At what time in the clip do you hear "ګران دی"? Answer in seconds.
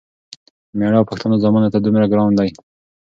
2.11-2.49